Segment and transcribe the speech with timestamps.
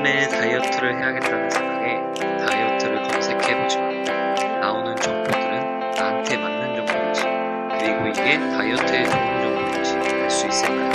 [0.00, 2.00] 매일매일 다이어트를 해야겠다는 생각에
[2.46, 7.22] 다이어트를 검색해보지만 나오는 정보들은 나한테 맞는 정보인지
[7.78, 10.90] 그리고 이게 다이어트에 좋은 정보인지 알 수 있을까요?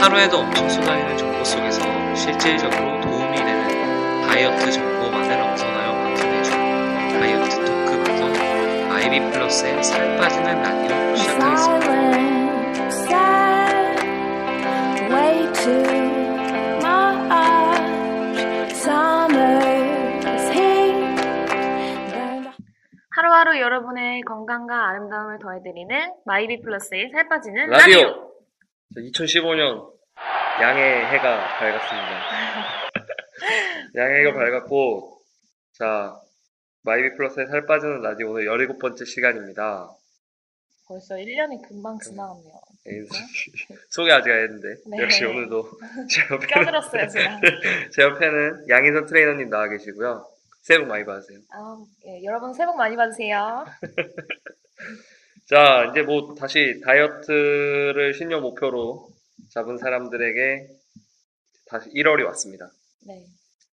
[0.00, 1.80] 하루에도 엄청 쏟아지는 정보 속에서
[2.14, 11.14] 실질적으로 도움이 되는 다이어트 정보만을 엄선하여 방송해주는 다이어트 토크 방송 아이비 플러스의 살 빠지는 라디오
[11.16, 11.94] 시작하겠습니다.
[23.60, 28.00] 여러분의 건강과 아름다움을 더해드리는 마이비 플러스의 살 빠지는 라디오!
[28.00, 28.30] 라디오.
[28.96, 29.92] 2015년
[30.60, 32.20] 양의 해가 밝았습니다.
[33.96, 35.18] 양의 해가 밝았고,
[35.72, 36.14] 자,
[36.82, 39.88] 마이비 플러스의 살 빠지는 라디오 오늘 17번째 시간입니다.
[40.86, 42.52] 벌써 1년이 금방 지나갔네요.
[42.86, 42.92] 예,
[43.88, 45.02] 소개 아직 안 했는데, 네.
[45.02, 45.64] 역시 오늘도
[46.10, 47.40] 제 옆에는, 껴들었어요, 제가.
[47.90, 50.26] 제 옆에는 양희선 트레이너님 나와 계시고요.
[50.64, 51.40] 새해 복 많이 받으세요.
[51.50, 51.76] 아,
[52.06, 53.66] 예, 여러분 새해 복 많이 받으세요.
[55.46, 59.10] 자, 이제 뭐 다시 다이어트를 신년 목표로
[59.50, 60.66] 잡은 사람들에게
[61.66, 62.70] 다시 1월이 왔습니다.
[63.06, 63.26] 네.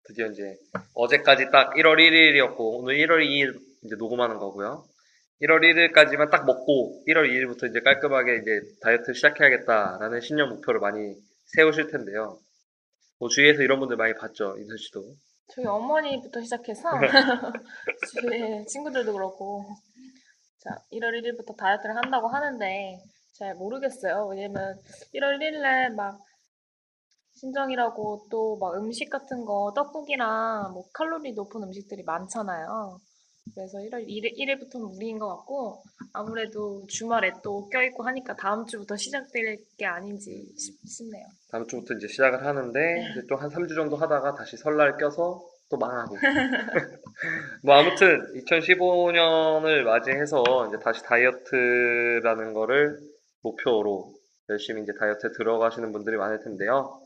[0.04, 0.58] 드디어 이제
[0.94, 4.84] 어제까지 딱 1월 1일이었고 오늘 1월 2일 이제 녹음하는 거고요.
[5.44, 11.16] 1월 1일까지만 딱 먹고 1월 2일부터 이제 깔끔하게 이제 다이어트 시작해야겠다라는 신년 목표를 많이
[11.56, 12.38] 세우실 텐데요.
[13.18, 15.16] 뭐 주위에서 이런 분들 많이 봤죠, 인선 씨도.
[15.50, 16.90] 저희 어머니부터 시작해서
[18.14, 19.66] 주위에 친구들도 그렇고
[20.60, 22.98] 자 1월 1일부터 다이어트를 한다고 하는데
[23.34, 24.28] 잘 모르겠어요.
[24.28, 24.80] 왜냐면
[25.14, 26.20] 1월 1일에 막
[27.36, 33.00] 신정이라고 또 막 음식 같은 거 떡국이랑 뭐 칼로리 높은 음식들이 많잖아요.
[33.56, 39.58] 그래서 1월 1일, 1일부터는 무리인 것 같고 아무래도 주말에 또 껴있고 하니까 다음 주부터 시작될
[39.78, 41.26] 게 아닌지 싶, 싶네요.
[41.52, 42.80] 다음 주부터 이제 시작을 하는데
[43.12, 46.16] 이제 또 한 3주 정도 하다가 다시 설날 껴서 또 망하고.
[47.64, 53.00] 뭐 아무튼 2015년을 맞이해서 이제 다시 다이어트라는 거를
[53.42, 54.14] 목표로
[54.50, 57.02] 열심히 이제 다이어트에 들어가시는 분들이 많을 텐데요.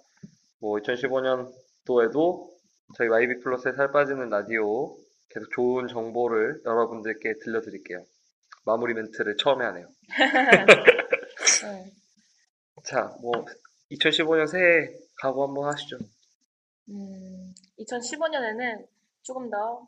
[0.60, 2.50] 뭐 2015년도에도
[2.98, 4.96] 저희 마이비 플러스에 살 빠지는 라디오
[5.36, 8.06] 계속 좋은 정보를 여러분들께 들려드릴게요.
[8.64, 9.90] 마무리 멘트를 처음에 하네요.
[11.62, 11.92] 네.
[12.86, 13.34] 자, 뭐
[13.92, 15.98] 2015년 새해 각오 한번 하시죠.
[16.88, 18.88] 음, 2015년에는
[19.24, 19.86] 조금 더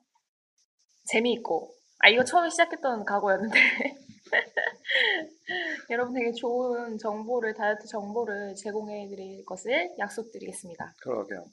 [1.05, 3.57] 재미있고, 아, 이거 처음에 시작했던 각오였는데,
[5.89, 10.95] 여러분에게 좋은 정보를, 다이어트 정보를 제공해 드릴 것을 약속드리겠습니다.
[10.99, 11.45] 그러게요.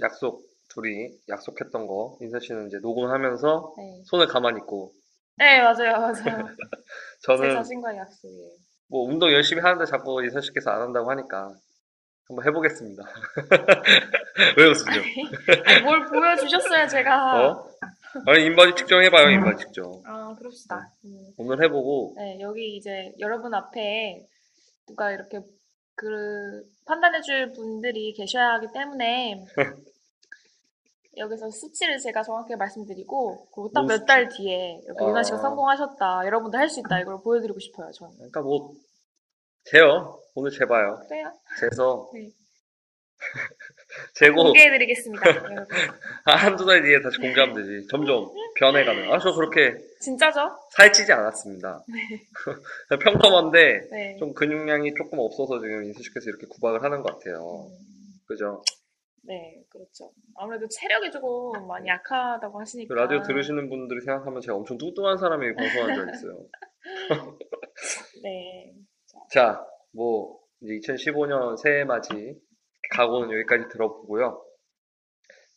[0.00, 4.02] 약속 둘이 약속했던 거 인선 씨는 이제 녹음하면서 네.
[4.06, 4.92] 손을 가만히 있고
[5.36, 6.12] 네, 맞아요, 맞아요.
[7.20, 8.50] 제 저는 자신과의 약속이에요.
[8.88, 11.54] 뭐 운동 열심히 하는데 자꾸 인선 씨께서 안 한다고 하니까
[12.28, 13.02] 한번 해보겠습니다.
[14.56, 14.64] 왜?
[14.64, 17.46] 아니, 뭘 보여주셨어요, 제가.
[17.50, 17.68] 어?
[18.26, 20.02] 아니 인바디 측정 해봐요 인바디 측정.
[20.04, 20.92] 아, 그럽시다.
[21.04, 21.32] 음.
[21.38, 24.26] 오늘 해보고 네, 여기 이제 여러분 앞에
[24.86, 25.40] 누가 이렇게
[25.94, 29.44] 그 판단해줄 분들이 계셔야 하기 때문에
[31.16, 35.40] 여기서 수치를 제가 정확하게 말씀드리고 그리고 딱뭔몇달 뒤에 이렇게 유나 씨가 아.
[35.40, 38.72] 성공하셨다 여러분도 할 수 있다 이걸 보여드리고 싶어요 저는 그러니까 뭐
[39.64, 40.96] 재요 오늘 재봐요.
[41.08, 41.30] 그래요?
[41.60, 42.30] 재서 네.
[44.14, 45.66] 재고 공개해드리겠습니다 여러분.
[46.24, 47.86] 아, 한두 달 뒤에 다시 공개하면 되지.
[47.88, 49.12] 점점 변해가는.
[49.12, 50.40] 아 저 그렇게 진짜죠?
[50.72, 51.84] 살찌지 않았습니다.
[53.00, 54.16] 평범한데 네.
[54.18, 57.68] 좀 근육량이 조금 없어서 지금 인수 씨께서 이렇게 구박을 하는 것 같아요.
[57.68, 57.76] 음,
[58.26, 58.62] 그죠?
[59.24, 64.76] 네 그렇죠 아무래도 체력이 조금 많이 약하다고 그 하시니까 라디오 들으시는 분들이 생각하면 제가 엄청
[64.78, 66.46] 뚱뚱한 사람이 방송하는 줄 알겠어요.
[68.24, 68.74] 네
[69.32, 72.38] 자, 뭐 이제 2015년 새해 맞이
[72.90, 74.44] 각오는 여기까지 들어보고요.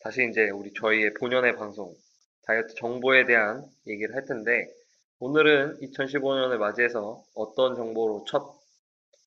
[0.02, 1.94] 다시 이제 우리 저희의 본연의 방송
[2.48, 4.66] 다이어트 정보에 대한 얘기를 할 텐데
[5.20, 8.56] 오늘은 2015년을 맞이해서 어떤 정보로 첫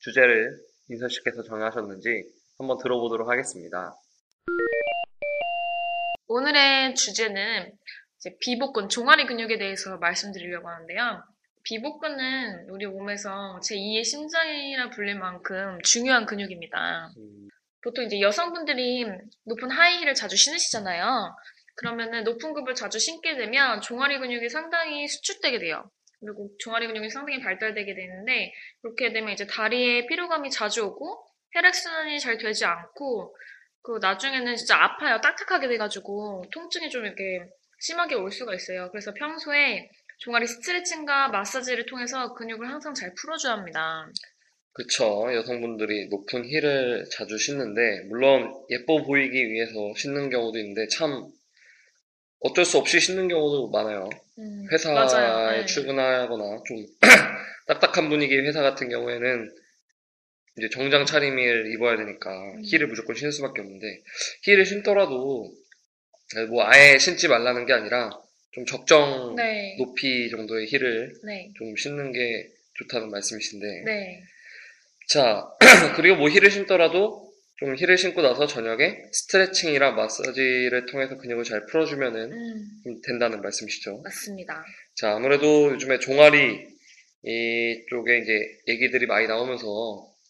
[0.00, 0.56] 주제를
[0.88, 2.24] 인선 씨께서 정하셨는지
[2.56, 3.94] 한번 들어보도록 하겠습니다.
[6.26, 7.72] 오늘의 주제는
[8.40, 11.22] 비복근, 종아리 근육에 대해서 말씀드리려고 하는데요.
[11.64, 17.12] 비복근은 우리 몸에서 제2의 심장이라 불릴 만큼 중요한 근육입니다.
[17.16, 17.48] 음,
[17.82, 19.04] 보통 이제 여성분들이
[19.44, 21.34] 높은 하이힐을 자주 신으시잖아요.
[21.76, 25.90] 그러면은 높은 급을 자주 신게 되면 종아리 근육이 상당히 수축되게 돼요.
[26.20, 28.52] 그리고 종아리 근육이 상당히 발달되게 되는데
[28.82, 33.36] 그렇게 되면 이제 다리에 피로감이 자주 오고 혈액순환이 잘 되지 않고
[33.82, 35.20] 그 나중에는 진짜 아파요.
[35.22, 37.40] 딱딱하게 돼가지고 통증이 좀 이렇게
[37.80, 38.90] 심하게 올 수가 있어요.
[38.90, 39.88] 그래서 평소에
[40.18, 44.10] 종아리 스트레칭과 마사지를 통해서 근육을 항상 잘 풀어줘야 합니다.
[44.72, 45.28] 그쵸.
[45.32, 51.26] 여성분들이 높은 힐을 자주 신는데, 물론 예뻐 보이기 위해서 신는 경우도 있는데, 참
[52.40, 54.08] 어쩔 수 없이 신는 경우도 많아요.
[54.38, 55.50] 음, 회사에 맞아요.
[55.50, 55.66] 네.
[55.66, 56.86] 출근하거나 좀
[57.66, 59.50] 딱딱한 분위기의 회사 같은 경우에는
[60.58, 62.62] 이제 정장 차림을 입어야 되니까 음.
[62.64, 64.02] 힐을 무조건 신을 수밖에 없는데,
[64.42, 65.52] 힐을 신더라도
[66.50, 68.10] 뭐 아예 신지 말라는 게 아니라
[68.52, 69.76] 좀 적정 네.
[69.78, 71.50] 높이 정도의 힐을 네.
[71.56, 74.22] 좀 신는 게 좋다는 말씀이신데, 네.
[75.08, 75.48] 자,
[75.96, 77.28] 그리고 뭐 힐을 신더라도
[77.58, 84.00] 좀 힐을 신고 나서 저녁에 스트레칭이랑 마사지를 통해서 근육을 잘 풀어주면은 음, 좀 된다는 말씀이시죠.
[84.04, 84.64] 맞습니다.
[84.94, 86.68] 자, 아무래도 요즘에 종아리
[87.22, 88.32] 이쪽에 이제
[88.68, 89.66] 얘기들이 많이 나오면서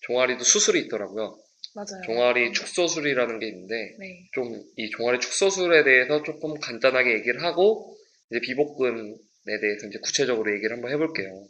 [0.08, 1.38] 종아리도 수술이 있더라고요.
[1.74, 2.02] 맞아요.
[2.06, 4.28] 종아리 축소술이라는 게 있는데 네.
[4.32, 7.94] 좀 이 종아리 축소술에 대해서 조금 간단하게 얘기를 하고
[8.30, 9.14] 이제 비복근에
[9.60, 11.46] 대해서 이제 구체적으로 얘기를 한번 해볼게요.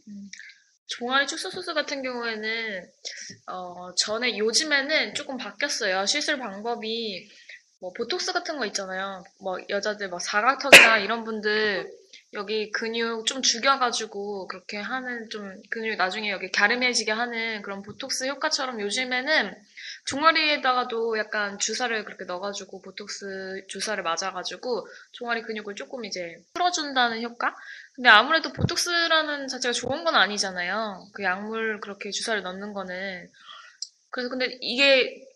[0.86, 2.82] 종아리 축소 수술 같은 경우에는
[3.50, 6.06] 어, 전에 요즘에는 조금 바뀌었어요.
[6.06, 7.28] 시술 방법이
[7.80, 9.22] 뭐 보톡스 같은 거 있잖아요.
[9.40, 11.86] 뭐 여자들 뭐 사각턱이나 이런 분들
[12.34, 18.80] 여기 근육 좀 죽여가지고 그렇게 하는 좀 근육 나중에 여기 갸름해지게 하는 그런 보톡스 효과처럼
[18.80, 19.54] 요즘에는
[20.06, 27.54] 종아리에다가도 약간 주사를 그렇게 넣어가지고 보톡스 주사를 맞아가지고 종아리 근육을 조금 이제 풀어준다는 효과?
[27.94, 31.08] 근데 아무래도 보톡스라는 자체가 좋은 건 아니잖아요.
[31.12, 33.28] 그 약물 그렇게 주사를 넣는 거는.
[34.10, 35.27] 그래서 근데 이게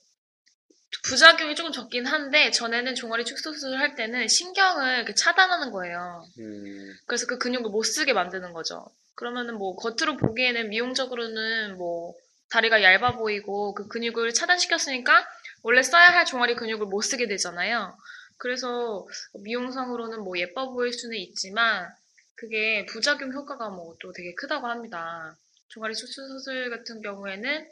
[1.05, 6.25] 부작용이 조금 적긴 한데 전에는 종아리 축소 수술을 할 때는 신경을 이렇게 차단하는 거예요.
[6.39, 8.87] 음, 그래서 그 근육을 못 쓰게 만드는 거죠.
[9.15, 12.15] 그러면은 뭐 겉으로 보기에는 미용적으로는 뭐
[12.51, 15.27] 다리가 얇아 보이고 그 근육을 차단시켰으니까
[15.63, 17.97] 원래 써야 할 종아리 근육을 못 쓰게 되잖아요.
[18.37, 19.07] 그래서
[19.43, 21.89] 미용상으로는 뭐 예뻐 보일 수는 있지만
[22.35, 25.37] 그게 부작용 효과가 뭐 또 되게 크다고 합니다.
[25.69, 27.67] 종아리 수술 수술 같은 경우에는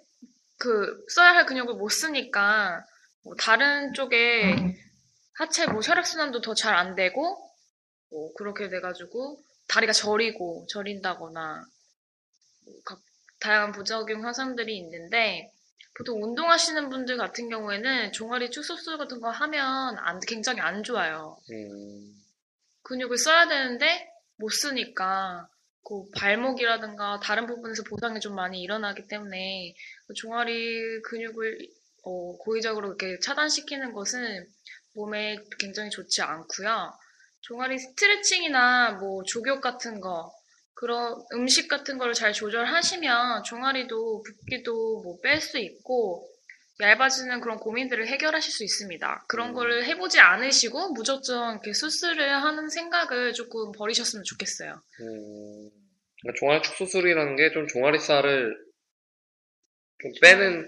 [0.59, 2.85] 그 써야 할 근육을 못 쓰니까
[3.23, 4.55] 뭐 다른 쪽에
[5.39, 7.37] 하체 뭐 혈액순환도 더 잘 안 되고
[8.11, 11.65] 뭐 그렇게 돼가지고 다리가 저리고 저린다거나
[12.67, 13.01] 뭐 각
[13.41, 15.51] 다양한 부작용 현상들이 있는데
[15.97, 21.39] 보통 운동하시는 분들 같은 경우에는 종아리 축소술 같은 거 하면 안, 굉장히 안 좋아요.
[21.51, 22.15] 음,
[22.83, 25.49] 근육을 써야 되는데 못 쓰니까
[25.85, 29.75] 그 발목이라든가 다른 부분에서 보상이 좀 많이 일어나기 때문에
[30.07, 31.59] 그 종아리 근육을
[32.05, 34.47] 어, 고의적으로 이렇게 차단시키는 것은
[34.95, 36.93] 몸에 굉장히 좋지 않고요.
[37.43, 40.31] 종아리 스트레칭이나 뭐 족욕 같은 거
[40.75, 46.27] 그런 음식 같은 걸 잘 조절하시면 종아리도 붓기도 뭐 뺄 수 있고
[46.81, 49.25] 얇아지는 그런 고민들을 해결하실 수 있습니다.
[49.29, 49.55] 그런 음.
[49.55, 54.73] 거를 해보지 않으시고 무작정 이렇게 수술을 하는 생각을 조금 버리셨으면 좋겠어요.
[55.01, 55.71] 음,
[56.23, 58.57] 그러니까 종아리 축소술이라는 게 좀 종아리 살을
[60.03, 60.67] 좀 빼는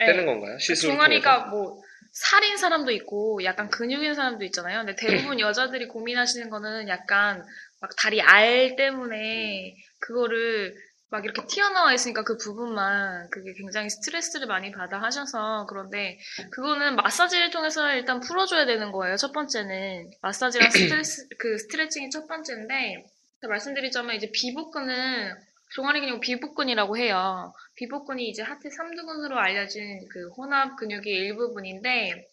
[0.00, 0.06] 네.
[0.06, 0.58] 빼는 건가요?
[0.58, 1.80] 시술을 종아리가 뭐
[2.12, 4.84] 살인 사람도 있고 약간 근육인 사람도 있잖아요.
[4.84, 7.44] 근데 대부분 여자들이 고민하시는 거는 약간
[7.80, 10.74] 막 다리 알 때문에 그거를
[11.10, 16.18] 막 이렇게 튀어나와 있으니까 그 부분만 그게 굉장히 스트레스를 많이 받아 하셔서 그런데
[16.52, 19.16] 그거는 마사지를 통해서 일단 풀어줘야 되는 거예요.
[19.16, 23.04] 첫 번째는 마사지랑 스트레스 그 스트레칭이 첫 번째인데
[23.48, 25.34] 말씀드리자면 이제 비복근은
[25.74, 27.52] 종아리 근육 비복근이라고 해요.
[27.76, 32.26] 비복근이 이제 하체 3두근으로 알려진 그 혼합 근육의 일부분인데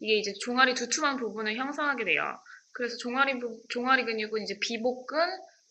[0.00, 2.22] 이게 이제 종아리 두툼한 부분을 형성하게 돼요.
[2.72, 5.16] 그래서 종아리 부- 종아리 근육은 이제 비복근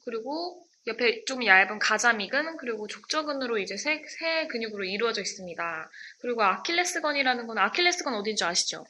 [0.06, 5.90] 그리고 옆에 좀 얇은 가자미근 그리고 족저근으로 이제 세, 세 근육으로 이루어져 있습니다.
[6.20, 8.84] 그리고 아킬레스건이라는 건 아킬레스건 어딘지 아시죠?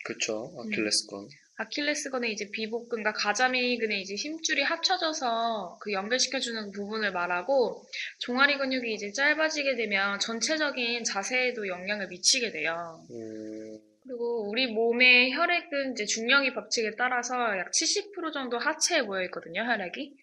[0.63, 0.71] 음.
[0.71, 1.27] 아킬레스건.
[1.55, 7.85] 아킬레스건의 이제 비복근과 가자미근의 이제 힘줄이 합쳐져서 그 연결시켜주는 부분을 말하고
[8.19, 13.05] 종아리 근육이 이제 짧아지게 되면 전체적인 자세에도 영향을 미치게 돼요.
[13.11, 19.61] 음, 그리고 우리 몸의 혈액은 이제 중력이 법칙에 따라서 약 70% 정도 하체에 모여 있거든요,
[19.63, 20.13] 혈액이.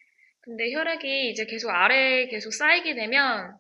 [0.42, 3.56] 근데 혈액이 이제 계속 아래에 계속 쌓이게 되면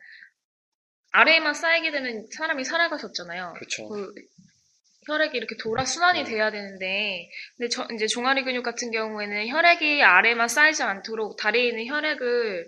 [1.12, 3.54] 아래에만 쌓이게 되면 사람이 살아갈 수 없잖아요.
[3.58, 3.88] 그쵸.
[3.88, 4.14] 그
[5.10, 6.24] 혈액이 이렇게 돌아 순환이 음.
[6.24, 11.86] 돼야 되는데, 근데 저, 이제 종아리 근육 같은 경우에는 혈액이 아래만 쌓이지 않도록 다리에 있는
[11.86, 12.66] 혈액을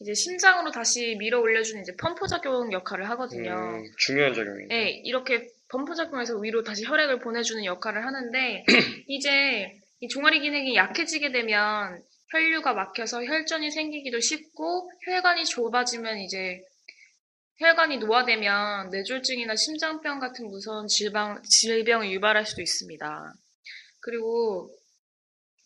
[0.00, 3.52] 이제 심장으로 다시 밀어 올려주는 이제 펌프 작용 역할을 하거든요.
[3.52, 4.66] 음, 중요한 작용이네.
[4.66, 8.64] 네, 이렇게 범프 작용해서 위로 다시 혈액을 보내주는 역할을 하는데
[9.08, 16.60] 이제 이 종아리 기능이 약해지게 되면 혈류가 막혀서 혈전이 생기기도 쉽고 혈관이 좁아지면 이제
[17.58, 23.34] 혈관이 노화되면 뇌졸중이나 심장병 같은 무서운 질병, 질병을 유발할 수도 있습니다.
[24.00, 24.70] 그리고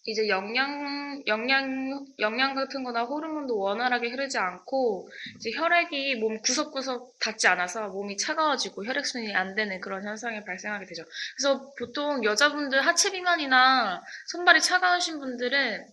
[0.05, 7.47] 이제 영양, 영양, 영양 같은 거나 호르몬도 원활하게 흐르지 않고 이제 혈액이 몸 구석구석 닿지
[7.49, 11.05] 않아서 몸이 차가워지고 혈액순환이 안 되는 그런 현상이 발생하게 되죠.
[11.37, 15.87] 그래서 보통 여자분들 하체 비만이나 손발이 차가우신 분들은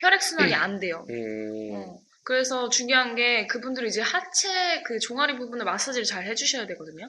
[0.00, 1.04] 혈액순환이 안 돼요.
[1.10, 2.07] 음, 어.
[2.28, 7.06] 그래서 중요한 게 그분들은 이제 하체 그 종아리 부분을 마사지를 잘 해주셔야 되거든요.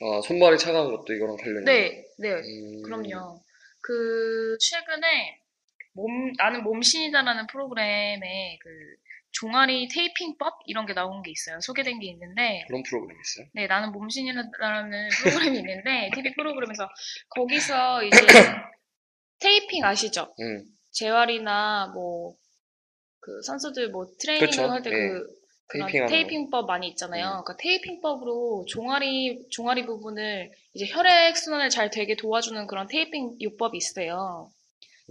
[0.00, 3.42] 아, 손발이 차가운 것도 이거랑 관련이 네, 네, 음, 그럼요.
[3.82, 5.38] 그 최근에
[5.92, 8.70] 몸 나는 몸신이다라는 프로그램에 그
[9.32, 11.60] 종아리 테이핑법 이런 게 나온 게 있어요.
[11.60, 13.46] 소개된 게 있는데 그런 프로그램이 있어요?
[13.52, 14.50] 네, 나는 몸신이라는
[15.10, 16.88] 프로그램이 있는데 TV 프로그램에서
[17.36, 18.16] 거기서 이제
[19.40, 20.34] 테이핑 아시죠?
[20.40, 22.34] 음, 재활이나 뭐
[23.22, 25.08] 그 선수들 뭐 트레이닝 그쵸, 할때 예.
[25.68, 25.86] 그 거.
[25.86, 27.24] 테이핑법 많이 있잖아요.
[27.24, 27.30] 음.
[27.44, 34.50] 그러니까 테이핑법으로 종아리 종아리 부분을 이제 혈액 순환을 잘 되게 도와주는 그런 테이핑 요법이 있어요.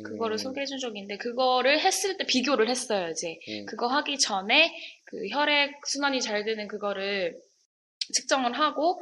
[0.04, 3.10] 그거를 음, 소개해준 적이 있는데 그거를 했을 때 비교를 했어요.
[3.10, 4.72] 이제 음, 그거 하기 전에
[5.06, 7.36] 그 혈액 순환이 잘 되는 그거를
[8.14, 9.02] 측정을 하고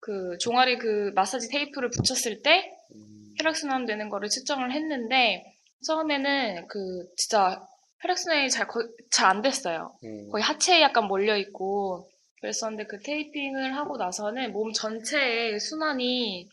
[0.00, 5.44] 그 종아리 그 마사지 테이프를 붙였을 때 음, 혈액 순환 되는 거를 측정을 했는데
[5.86, 7.60] 처음에는 그 진짜
[8.04, 8.66] 혈액순환이 잘
[9.10, 9.92] 잘 안 됐어요.
[10.04, 12.06] 음, 거의 하체에 약간 몰려 있고
[12.40, 16.48] 그랬었는데 그 테이핑을 하고 나서는 몸 전체의 순환이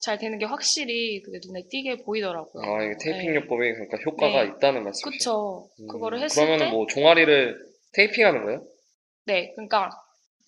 [0.00, 2.64] 잘 되는 게 확실히 그게 눈에 띄게 보이더라고요.
[2.64, 3.36] 아, 이게 테이핑 네.
[3.36, 4.48] 요법이 그러니까 효과가 네.
[4.50, 5.10] 있다는 말씀이시죠?
[5.10, 5.70] 그쵸.
[5.80, 7.56] 음, 그거를 했을 그러면은 때뭐 종아리를
[7.94, 8.64] 테이핑 하는 거예요?
[9.26, 9.90] 네, 그러니까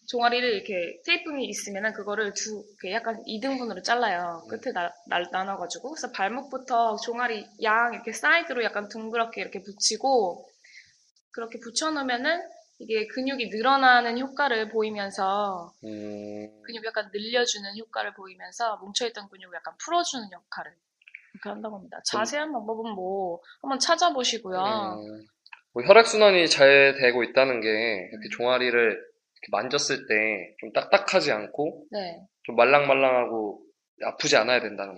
[0.08, 4.42] 종아리를 이렇게 테이핑이 있으면은 그거를 두 약간 2등분으로 잘라요.
[4.48, 10.48] 끝에 나, 나, 나눠가지고 그래서 발목부터 종아리 양 이렇게 사이드로 약간 둥그렇게 이렇게 붙이고
[11.30, 12.40] 그렇게 붙여놓으면은
[12.78, 20.30] 이게 근육이 늘어나는 효과를 보이면서 음, 근육 약간 늘려주는 효과를 보이면서 뭉쳐있던 근육을 약간 풀어주는
[20.32, 20.72] 역할을
[21.34, 22.00] 이렇게 한다고 합니다.
[22.06, 24.58] 자세한 방법은 뭐 한번 찾아보시고요.
[24.58, 25.26] 음,
[25.74, 29.07] 뭐 혈액순환이 잘 되고 있다는 게 이렇게 종아리를 이렇게
[29.50, 32.20] 만졌을 때 좀 딱딱하지 않고 네.
[32.44, 33.60] 좀 말랑말랑하고
[34.04, 34.94] 아프지 않아야 된다는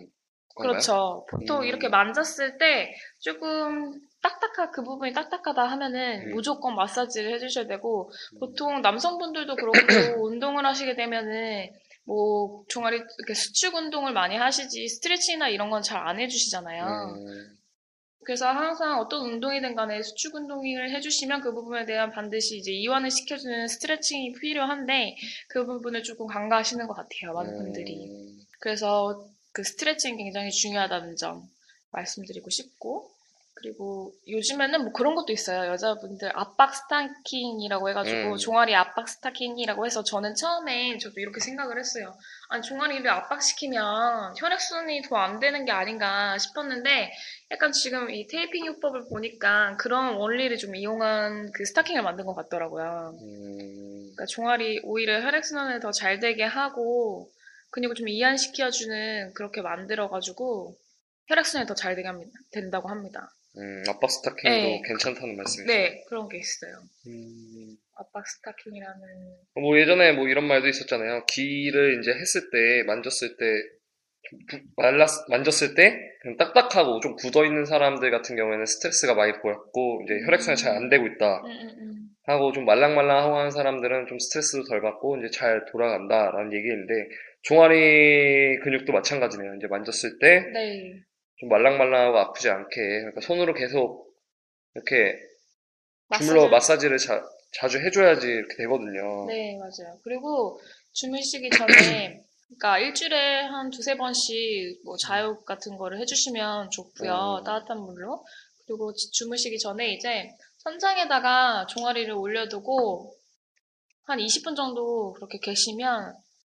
[0.54, 0.72] 건가요?
[0.72, 1.26] 그렇죠.
[1.30, 1.64] 보통 음.
[1.64, 3.92] 이렇게 만졌을 때 조금
[4.22, 6.30] 딱딱한 그 부분이 딱딱하다 하면은 음.
[6.32, 9.76] 무조건 마사지를 해주셔야 되고 보통 남성분들도 그렇고
[10.26, 11.70] 운동을 하시게 되면은
[12.06, 16.84] 뭐 종아리 이렇게 수축 운동을 많이 하시지 스트레칭이나 이런 건 잘 안 해주시잖아요.
[16.84, 17.56] 음,
[18.24, 23.66] 그래서 항상 어떤 운동이든 간에 수축 운동을 해주시면 그 부분에 대한 반드시 이제 이완을 시켜주는
[23.66, 25.16] 스트레칭이 필요한데
[25.48, 27.32] 그 부분을 조금 간과하시는 것 같아요.
[27.32, 28.10] 많은 분들이.
[28.10, 31.48] 음, 그래서 그 스트레칭이 굉장히 중요하다는 점
[31.92, 33.10] 말씀드리고 싶고
[33.54, 35.70] 그리고 요즘에는 뭐 그런 것도 있어요.
[35.70, 38.36] 여자분들 압박 스타킹이라고 해가지고 음.
[38.36, 42.14] 종아리 압박 스타킹이라고 해서 저는 처음에 저도 이렇게 생각을 했어요.
[42.50, 47.12] 아니 종아리를 압박시키면 혈액순환이 더 안 되는 게 아닌가 싶었는데
[47.52, 53.14] 약간 지금 이 테이핑 요법을 보니까 그런 원리를 좀 이용한 그 스타킹을 만든 것 같더라고요.
[53.22, 57.30] 음, 그러니까 종아리 오히려 혈액순환을 더 잘 되게 하고
[57.70, 60.76] 근육을 좀 이완시켜주는 그렇게 만들어가지고
[61.28, 61.94] 혈액순환이 더 잘.
[62.52, 63.30] 된다고 합니다.
[63.56, 64.82] 음, 압박 스타킹도 네.
[64.86, 65.72] 괜찮다는 말씀이시죠?
[65.72, 66.72] 네, 그런 게 있어요.
[67.08, 69.00] 음, 압박 스타킹이라는
[69.60, 71.26] 뭐 예전에 뭐 이런 말도 있었잖아요.
[71.26, 73.44] 귀를 이제 했을 때, 만졌을 때,
[74.76, 80.14] 말랐, 만졌을 때, 그냥 딱딱하고 좀 굳어 있는 사람들 같은 경우에는 스트레스가 많이 보였고, 이제
[80.26, 81.38] 혈액순환이 잘 안 되고 있다.
[81.44, 81.96] 음, 음, 음.
[82.24, 87.08] 하고 좀 말랑말랑하고 하는 사람들은 좀 스트레스도 덜 받고, 이제 잘 돌아간다라는 얘기인데,
[87.42, 89.56] 종아리 근육도 마찬가지네요.
[89.56, 91.00] 이제 만졌을 때, 네,
[91.40, 94.14] 좀 말랑말랑하고 아프지 않게, 그러니까 손으로 계속
[94.74, 95.16] 이렇게
[96.18, 99.26] 주물러 마사지 를 자, 자주 해줘야지 이렇게 되거든요.
[99.26, 99.98] 네, 맞아요.
[100.04, 100.60] 그리고
[100.92, 107.38] 주무시기 전에 그러니까 일주일에 한 두세 번씩 뭐 자욕 같은 거를 해주시면 좋고요.
[107.40, 107.44] 음.
[107.44, 108.24] 따뜻한 물로.
[108.66, 110.30] 그리고 지- 주무시기 전에 이제
[110.64, 113.14] 천장에다가 종아리를 올려두고
[114.04, 116.14] 한 20분 정도 그렇게 계시면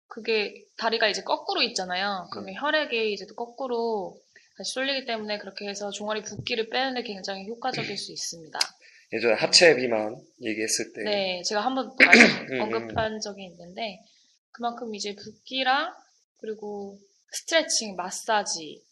[0.08, 2.26] 그게 다리가 이제 거꾸로 있잖아요.
[2.32, 4.16] 그러면 혈액이 이제 또 거꾸로
[4.56, 8.58] 다시 쏠리기 때문에 그렇게 해서 종아리 붓기를 빼는데 굉장히 효과적일 수 있습니다.
[9.12, 11.90] 예전에 하체 비만 얘기했을 때, 네, 제가 한번
[12.52, 13.98] 음, 언급한 적이 있는데
[14.52, 15.92] 그만큼 이제 붓기랑
[16.38, 16.98] 그리고
[17.30, 18.82] 스트레칭, 마사지,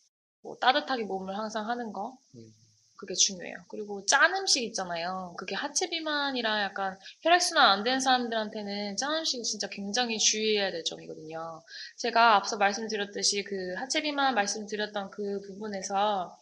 [0.43, 2.55] 뭐 따뜻하게 몸을 항상 하는 거 음.
[3.01, 3.57] 그게 중요해요.
[3.69, 5.35] 그리고 짠 음식 있잖아요.
[5.39, 11.63] 그게 하체 비만이랑 약간 혈액순환 안 되는 사람들한테는 짠 음식이 진짜 굉장히 주의해야 될 점이거든요.
[11.97, 16.37] 제가 앞서 말씀드렸듯이 그 하체 비만 말씀드렸던 그 부분에서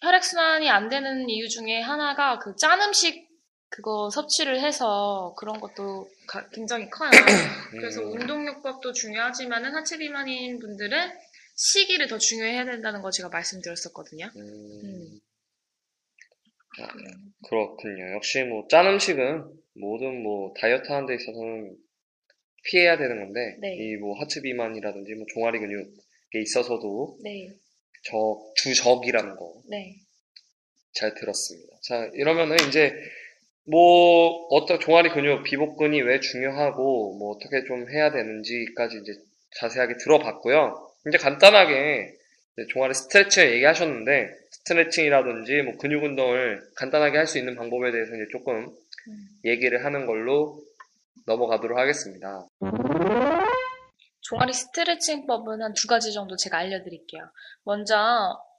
[0.00, 3.26] 혈액순환이 안 되는 이유 중에 하나가 그 짠 음식
[3.68, 7.10] 그거 섭취를 해서 그런 것도 가- 굉장히 커요.
[7.72, 8.12] 그래서 음.
[8.12, 11.12] 운동요법도 중요하지만은 하체 비만인 분들은
[11.56, 14.30] 시기를 더 중요해야 된다는 거 제가 말씀드렸었거든요.
[14.36, 14.40] 음,
[14.84, 15.20] 음.
[16.78, 16.88] 아,
[17.48, 18.14] 그렇군요.
[18.14, 19.44] 역시 뭐 짠 음식은
[19.74, 21.74] 모든 뭐 다이어트 하는 데 있어서는
[22.64, 23.76] 피해야 되는 건데 네.
[23.76, 27.48] 이뭐 하체 비만이라든지 뭐 종아리 근육에 있어서도 네,
[28.04, 29.94] 적 주적이라는 거잘 네,
[31.20, 31.76] 들었습니다.
[31.82, 32.92] 자, 이러면은 이제
[33.68, 39.12] 뭐 어떤 종아리 근육, 비복근이 왜 중요하고 뭐 어떻게 좀 해야 되는지까지 이제
[39.60, 40.85] 자세하게 들어봤고요.
[41.08, 42.12] 이제 간단하게
[42.52, 48.26] 이제 종아리 스트레칭을 얘기하셨는데 스트레칭이라든지 뭐 근육 운동을 간단하게 할 수 있는 방법에 대해서 이제
[48.32, 48.66] 조금
[49.08, 49.28] 음.
[49.44, 50.58] 얘기를 하는 걸로
[51.26, 52.46] 넘어가도록 하겠습니다.
[54.22, 57.22] 종아리 스트레칭법은 한 두 가지 정도 제가 알려드릴게요.
[57.64, 57.96] 먼저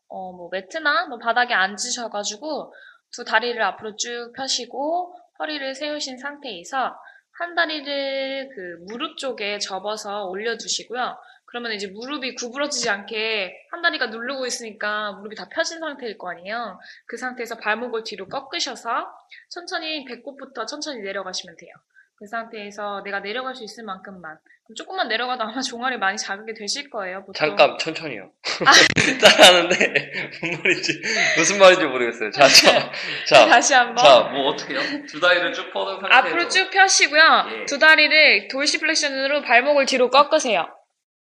[0.09, 2.73] 어, 뭐 매트나 뭐 바닥에 앉으셔가지고
[3.11, 6.95] 두 다리를 앞으로 쭉 펴시고 허리를 세우신 상태에서
[7.39, 11.17] 한 다리를 그 무릎 쪽에 접어서 올려두시고요.
[11.47, 16.79] 그러면 이제 무릎이 구부러지지 않게 한 다리가 누르고 있으니까 무릎이 다 펴진 상태일 거 아니에요.
[17.05, 19.07] 그 상태에서 발목을 뒤로 꺾으셔서
[19.49, 21.71] 천천히 배꼽부터 천천히 내려가시면 돼요.
[22.17, 24.37] 그 상태에서 내가 내려갈 수 있을 만큼만.
[24.75, 27.19] 조금만 내려가도 아마 종아리 많이 자극이 되실 거예요.
[27.21, 27.33] 보통.
[27.33, 28.29] 잠깐 천천히요.
[29.21, 30.11] 따라하는데
[30.41, 31.01] 무슨 말인지
[31.37, 32.31] 무슨 말인지 모르겠어요.
[32.31, 32.91] 자, 자,
[33.25, 34.03] 자, 다시 한번.
[34.03, 34.79] 자, 뭐 어떻게요?
[35.07, 37.45] 두 다리를 쭉 뻗은 상태에서 앞으로 쭉 펴시고요.
[37.61, 37.65] 예.
[37.65, 40.67] 두 다리를 dorsiflexion으로 발목을 뒤로 꺾으세요.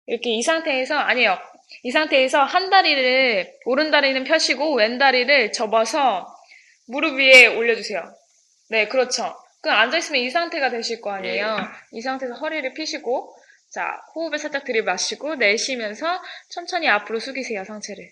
[0.06, 1.38] 이렇게 이 상태에서 아니에요.
[1.84, 6.28] 이 상태에서 한 다리를 오른 다리는 펴시고 왼 다리를 접어서
[6.88, 8.04] 무릎 위에 올려주세요.
[8.70, 9.34] 네, 그렇죠.
[9.62, 11.58] 그럼 앉아있으면 이 상태가 되실 거 아니에요.
[11.94, 13.36] 이 상태에서 허리를 펴시고
[13.72, 18.10] 자 호흡을 살짝 들이마시고 내쉬면서 천천히 앞으로 숙이세요 상체를.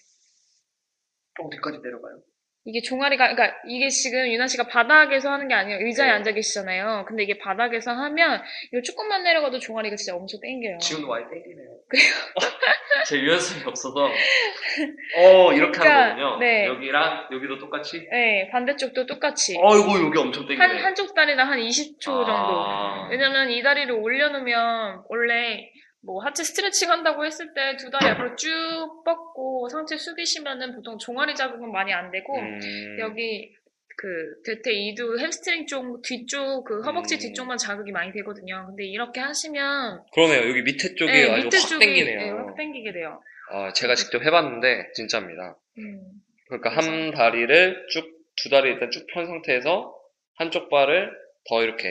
[1.40, 2.22] 어디까지 내려가요?
[2.64, 5.80] 이게 종아리가, 그러니까 이게 지금 유나 씨가 바닥에서 하는 게 아니에요.
[5.82, 6.14] 의자에 네.
[6.14, 7.06] 앉아 계시잖아요.
[7.08, 10.78] 근데 이게 바닥에서 하면 이거 조금만 내려가도 종아리가 진짜 엄청 땡겨요.
[10.78, 11.80] 지금도 많이 땡기네요.
[13.08, 14.06] 제 유연성이 없어서
[15.18, 16.38] 어 이렇게 그러니까, 하는 거군요.
[16.40, 16.68] 네.
[16.68, 18.08] 여기랑 여기도 똑같이.
[18.12, 19.58] 네, 반대쪽도 똑같이.
[19.60, 20.64] 어이구 여기 엄청 땡기네.
[20.64, 22.32] 한, 한쪽 다리당 한 20초 정도.
[22.32, 23.08] 아.
[23.10, 25.68] 왜냐면 이 다리를 올려놓으면 원래
[26.04, 31.36] 뭐 하체 스트레칭 한다고 했을 때 두 다리 앞으로 쭉 뻗고 상체 숙이시면은 보통 종아리
[31.36, 33.54] 자극은 많이 안 되고 음, 여기
[33.98, 34.08] 그
[34.46, 37.20] 대퇴 이두 햄스트링 쪽 뒤쪽 그 허벅지 음.
[37.20, 38.66] 뒤쪽만 자극이 많이 되거든요.
[38.68, 40.50] 근데 이렇게 하시면 그러네요.
[40.50, 42.20] 여기 밑에 쪽이 네, 아주 밑에 확 쪽이 땡기네요.
[42.20, 43.22] 네, 확 땡기게 돼요.
[43.52, 45.58] 아, 제가 직접 해봤는데 진짜입니다.
[45.78, 46.02] 음.
[46.48, 49.94] 그러니까 한 다리를 쭉 두 다리 일단 쭉 편 상태에서
[50.36, 51.12] 한쪽 발을
[51.50, 51.90] 더 이렇게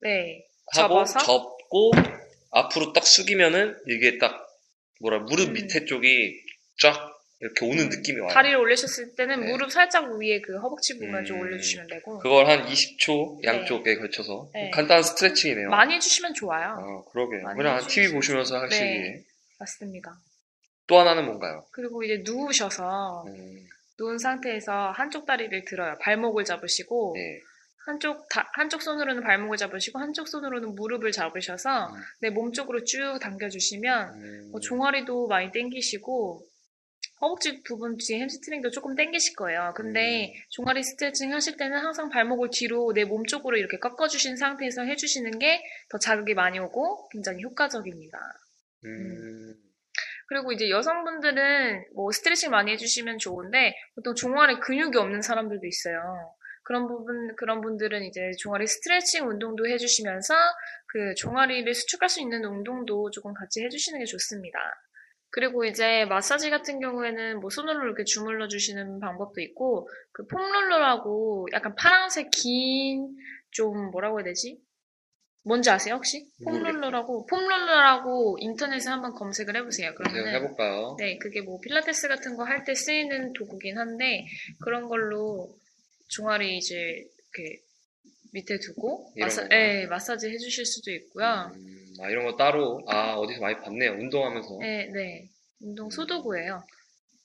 [0.00, 0.42] 네.
[0.74, 1.18] 하고 접어서?
[1.20, 1.92] 접고
[2.50, 4.46] 앞으로 딱 숙이면은 이게 딱
[5.00, 5.52] 뭐라 무릎 음.
[5.54, 6.40] 밑에 쪽이
[6.80, 8.30] 쫙 이렇게 오는 느낌이 와요.
[8.32, 9.52] 다리를 올리셨을 때는 네.
[9.52, 11.42] 무릎 살짝 위에 그 허벅지 부분을 좀 음.
[11.42, 14.70] 올려주시면 되고 그걸 한 20초 양쪽에 걸쳐서 네.
[14.70, 15.68] 간단한 스트레칭이네요.
[15.68, 16.70] 많이 해주시면 좋아요.
[16.70, 17.44] 아, 그러게요.
[17.56, 18.84] 그냥 해주시면 TV 보시면서 하시기.
[18.84, 19.22] 네.
[19.60, 20.18] 맞습니다.
[20.88, 21.64] 또 하나는 뭔가요?
[21.70, 23.66] 그리고 이제 누우셔서 음,
[24.00, 25.96] 누운 상태에서 한쪽 다리를 들어요.
[26.00, 27.40] 발목을 잡으시고 네.
[27.88, 31.94] 한쪽 다- 한쪽 손으로는 발목을 잡으시고 한쪽 손으로는 무릎을 잡으셔서 음.
[32.20, 36.44] 내 몸 쪽으로 쭉 당겨주시면 음, 뭐 종아리도 많이 당기시고
[37.20, 39.72] 허벅지 부분 뒤에 햄스트링도 조금 당기실 거예요.
[39.74, 40.32] 근데 음.
[40.50, 45.62] 종아리 스트레칭 하실 때는 항상 발목을 뒤로 내 몸 쪽으로 이렇게 꺾어주신 상태에서 해주시는 게
[45.90, 48.18] 더 자극이 많이 오고 굉장히 효과적입니다.
[48.84, 49.54] 음,
[50.28, 56.34] 그리고 이제 여성분들은 뭐 스트레칭 많이 해주시면 좋은데 보통 종아리 근육이 없는 사람들도 있어요.
[56.68, 60.34] 그런 부분, 그런 분들은 이제 종아리 스트레칭 운동도 해주시면서
[60.86, 64.58] 그 종아리를 수축할 수 있는 운동도 조금 같이 해주시는 게 좋습니다.
[65.30, 71.74] 그리고 이제 마사지 같은 경우에는 뭐 손으로 이렇게 주물러 주시는 방법도 있고 그 폼롤러라고 약간
[71.74, 73.16] 파란색 긴
[73.50, 74.58] 좀 뭐라고 해야 되지?
[75.42, 76.26] 뭔지 아세요 혹시?
[76.44, 76.72] 모르겠어요.
[76.72, 79.92] 폼롤러라고 폼롤러라고 인터넷에 한번 검색을 해보세요.
[79.96, 80.96] 그러면 해볼까요?
[80.98, 84.26] 네, 그게 뭐 필라테스 같은 거 할 때 쓰이는 도구긴 한데
[84.60, 85.48] 그런 걸로
[86.08, 87.60] 종아리 이제 이렇게
[88.32, 89.46] 밑에 두고 마사?
[89.48, 91.50] 네, 마사지 해주실 수도 있고요.
[91.54, 93.92] 음, 아, 이런 거 따로, 아, 어디서 많이 봤네요.
[93.92, 94.58] 운동하면서.
[94.60, 95.28] 네, 네,
[95.60, 96.62] 운동 소도구예요.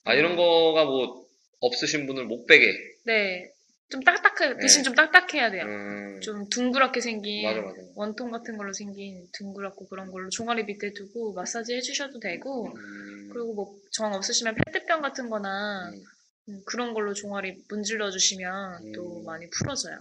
[0.05, 1.25] 아, 이런 거가 뭐,
[1.59, 2.73] 없으신 분은 못 베게.
[3.05, 3.49] 네,
[3.89, 4.83] 좀 딱딱해 대신 네.
[4.83, 5.65] 좀 딱딱해야 돼요.
[5.65, 7.77] 음, 좀 둥그랗게 생긴 맞아, 맞아.
[7.95, 13.53] 원통 같은 걸로 생긴 둥그랗고 그런 걸로 종아리 밑에 두고 마사지 해주셔도 되고 음, 그리고
[13.53, 16.03] 뭐 정 없으시면 페트병 같은 거나 음.
[16.49, 19.25] 음, 그런 걸로 종아리 문질러 주시면 또 음.
[19.25, 19.97] 많이 풀어져요.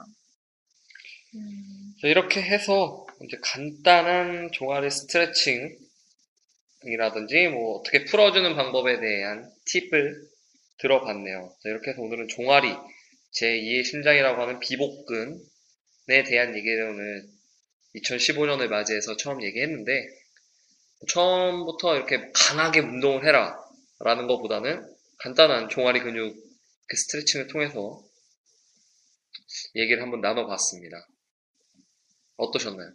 [1.35, 5.79] 음, 자, 이렇게 해서 이제 간단한 종아리 스트레칭이라든지
[7.49, 10.29] 뭐 어떻게 풀어주는 방법에 대한 팁을
[10.79, 11.55] 들어봤네요.
[11.63, 12.75] 자, 이렇게 해서 오늘은 종아리
[13.35, 17.25] 제2의 심장이라고 하는 비복근에 대한 얘기를 오늘
[17.95, 20.07] 2015년을 맞이해서 처음 얘기했는데
[21.09, 23.59] 처음부터 이렇게 강하게 운동을 해라
[24.01, 24.92] 라는 것보다는
[25.23, 26.35] 간단한 종아리 근육
[26.89, 28.03] 그 스트레칭을 통해서
[29.77, 31.07] 얘기를 한번 나눠봤습니다.
[32.37, 32.93] 어떠셨나요?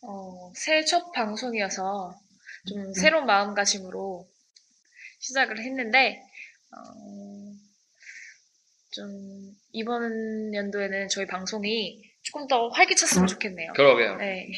[0.00, 2.18] 어, 새해 첫 방송이어서
[2.66, 4.26] 좀 새로운 마음가짐으로
[5.18, 6.22] 시작을 했는데,
[6.72, 7.52] 어,
[8.92, 13.74] 좀 이번 연도에는 저희 방송이 조금 더 활기찼으면 좋겠네요.
[13.74, 14.16] 그러게요.
[14.16, 14.50] 네.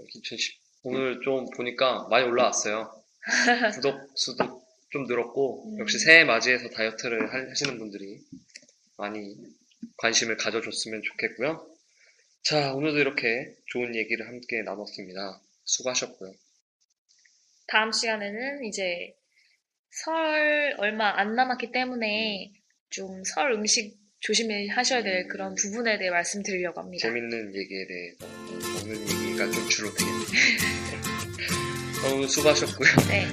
[0.00, 3.00] 2010 오늘 좀 보니까 많이 올라왔어요.
[3.74, 4.59] 구독 수도
[4.90, 5.78] 좀 늘었고 음.
[5.80, 8.18] 역시 새해 맞이해서 다이어트를 하- 하시는 분들이
[8.98, 9.36] 많이
[9.96, 11.66] 관심을 가져줬으면 좋겠고요.
[12.42, 15.40] 자, 오늘도 이렇게 좋은 얘기를 함께 나눴습니다.
[15.64, 16.32] 수고하셨고요.
[17.68, 19.14] 다음 시간에는 이제
[19.90, 22.52] 설 얼마 안 남았기 때문에
[22.90, 27.08] 좀 설 음식 조심하셔야 될 그런 부분에 대해 말씀드리려고 합니다.
[27.08, 28.26] 재밌는 얘기에 대해서
[28.82, 30.26] 오늘 얘기가 좀 주로 되겠네요.
[32.16, 32.88] 오늘 수고하셨고요.
[33.08, 33.26] 네,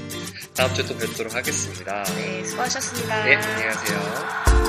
[0.57, 2.03] 다음 주에 또 뵙도록 하겠습니다.
[2.15, 3.25] 네, 수고하셨습니다.
[3.25, 4.66] 네, 안녕하세요.